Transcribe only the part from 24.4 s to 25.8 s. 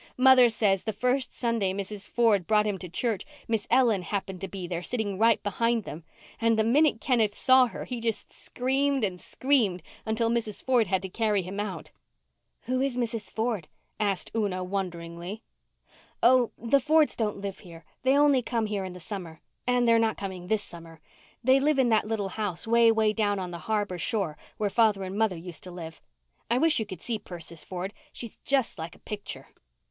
where father and mother used to